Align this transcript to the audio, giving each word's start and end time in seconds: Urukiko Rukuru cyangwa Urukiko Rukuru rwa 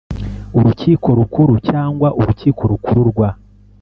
Urukiko 0.57 1.07
Rukuru 1.19 1.55
cyangwa 1.69 2.07
Urukiko 2.19 2.61
Rukuru 2.71 3.01
rwa 3.11 3.29